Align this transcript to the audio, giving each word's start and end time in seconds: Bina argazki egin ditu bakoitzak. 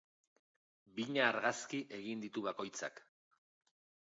Bina 0.95 1.21
argazki 1.33 1.83
egin 1.99 2.25
ditu 2.25 2.45
bakoitzak. 2.49 3.05